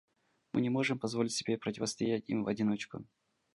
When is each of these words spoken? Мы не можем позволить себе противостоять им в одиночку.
Мы 0.53 0.61
не 0.61 0.71
можем 0.71 0.97
позволить 0.97 1.31
себе 1.33 1.59
противостоять 1.59 2.23
им 2.27 2.43
в 2.43 2.47
одиночку. 2.47 3.05